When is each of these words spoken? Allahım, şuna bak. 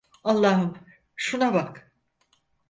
Allahım, 0.23 0.73
şuna 1.15 1.53
bak. 1.53 1.91